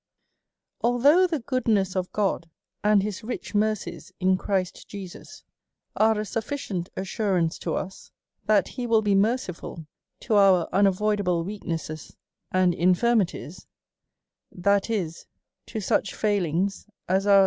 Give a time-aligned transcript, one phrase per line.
[0.83, 2.49] ALTHOUGH the goodness of God,
[2.83, 5.43] and his rich mercies in Christ Jesus,
[5.95, 8.11] are a sufficient assurance to * us
[8.47, 9.85] that he will be merciful
[10.21, 12.15] to our unavoidable weak•' nesses
[12.51, 13.67] and infirmities,
[14.51, 15.27] that is,
[15.67, 17.39] to such failings as are ■